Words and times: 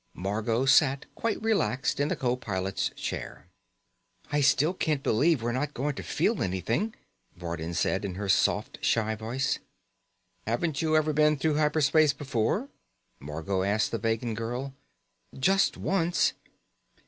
Margot 0.15 0.65
sat, 0.65 1.05
quite 1.13 1.39
relaxed, 1.43 1.99
in 1.99 2.07
the 2.07 2.15
co 2.15 2.35
pilot's 2.35 2.89
chair. 2.95 3.45
"I 4.31 4.41
still 4.41 4.73
can't 4.73 5.03
believe 5.03 5.43
we're 5.43 5.51
not 5.51 5.75
going 5.75 5.93
to 5.93 6.01
feel 6.01 6.41
anything," 6.41 6.95
Vardin 7.37 7.75
said 7.75 8.03
in 8.03 8.15
her 8.15 8.27
soft, 8.27 8.79
shy 8.83 9.13
voice. 9.13 9.59
"Haven't 10.47 10.81
you 10.81 10.95
ever 10.95 11.13
been 11.13 11.37
through 11.37 11.57
hyper 11.57 11.81
space 11.81 12.13
before?" 12.13 12.67
Margot 13.19 13.61
asked 13.61 13.91
the 13.91 13.99
Vegan 13.99 14.33
girl. 14.33 14.73
"Just 15.39 15.77
once." 15.77 16.33